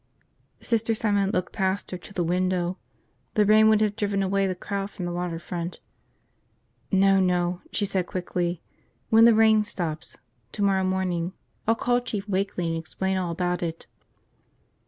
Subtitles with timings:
[0.61, 2.75] Sister Simon looked past her to the window.
[3.35, 5.79] The rain would have driven away the crowd from the water front.
[6.91, 8.63] "No, no," she said quickly,
[9.11, 10.17] "when the rain stops.
[10.51, 11.33] Tomorrow morning.
[11.67, 13.85] I'll call Chief Wakeley and explain all about it."